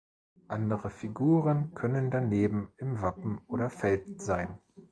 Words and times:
Andere 0.47 0.89
Figuren 0.89 1.75
können 1.75 2.09
daneben 2.09 2.73
im 2.77 3.03
Wappen 3.03 3.39
oder 3.45 3.69
Feld 3.69 4.19
sein. 4.19 4.57